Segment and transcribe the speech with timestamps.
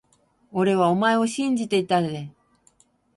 [0.51, 2.31] 俺はお前を信じていたぜ…